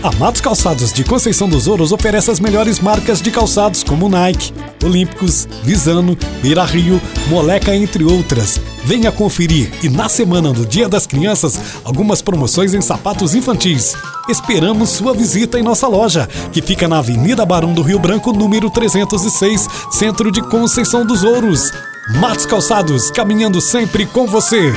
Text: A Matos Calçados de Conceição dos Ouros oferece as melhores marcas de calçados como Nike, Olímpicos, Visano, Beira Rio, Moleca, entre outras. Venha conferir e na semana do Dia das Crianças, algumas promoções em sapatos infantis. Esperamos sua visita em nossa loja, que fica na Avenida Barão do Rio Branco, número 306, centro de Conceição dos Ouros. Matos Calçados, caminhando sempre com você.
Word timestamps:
A 0.00 0.12
Matos 0.12 0.40
Calçados 0.40 0.92
de 0.92 1.02
Conceição 1.02 1.48
dos 1.48 1.66
Ouros 1.66 1.90
oferece 1.90 2.30
as 2.30 2.38
melhores 2.38 2.78
marcas 2.78 3.20
de 3.20 3.32
calçados 3.32 3.82
como 3.82 4.08
Nike, 4.08 4.52
Olímpicos, 4.84 5.48
Visano, 5.64 6.16
Beira 6.40 6.64
Rio, 6.64 7.00
Moleca, 7.26 7.74
entre 7.74 8.04
outras. 8.04 8.60
Venha 8.84 9.10
conferir 9.10 9.72
e 9.82 9.88
na 9.88 10.08
semana 10.08 10.52
do 10.52 10.64
Dia 10.64 10.88
das 10.88 11.04
Crianças, 11.04 11.58
algumas 11.84 12.22
promoções 12.22 12.74
em 12.74 12.80
sapatos 12.80 13.34
infantis. 13.34 13.96
Esperamos 14.28 14.90
sua 14.90 15.12
visita 15.12 15.58
em 15.58 15.64
nossa 15.64 15.88
loja, 15.88 16.28
que 16.52 16.62
fica 16.62 16.86
na 16.86 16.98
Avenida 16.98 17.44
Barão 17.44 17.74
do 17.74 17.82
Rio 17.82 17.98
Branco, 17.98 18.32
número 18.32 18.70
306, 18.70 19.68
centro 19.90 20.30
de 20.30 20.40
Conceição 20.42 21.04
dos 21.04 21.24
Ouros. 21.24 21.72
Matos 22.20 22.46
Calçados, 22.46 23.10
caminhando 23.10 23.60
sempre 23.60 24.06
com 24.06 24.28
você. 24.28 24.72